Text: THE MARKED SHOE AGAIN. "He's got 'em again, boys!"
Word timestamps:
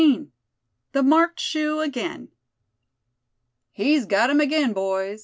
THE 0.93 1.03
MARKED 1.03 1.39
SHOE 1.39 1.81
AGAIN. 1.81 2.29
"He's 3.71 4.07
got 4.07 4.31
'em 4.31 4.41
again, 4.41 4.73
boys!" 4.73 5.19